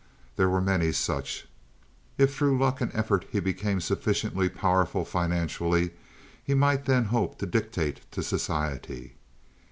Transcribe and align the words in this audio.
There 0.35 0.49
were 0.49 0.61
many 0.61 0.91
such. 0.93 1.45
If 2.17 2.33
through 2.35 2.57
luck 2.57 2.81
and 2.81 2.91
effort 2.95 3.27
he 3.31 3.39
became 3.39 3.79
sufficiently 3.79 4.49
powerful 4.49 5.05
financially 5.05 5.91
he 6.43 6.55
might 6.55 6.85
then 6.85 7.03
hope 7.05 7.37
to 7.37 7.45
dictate 7.45 8.01
to 8.11 8.23
society. 8.23 9.13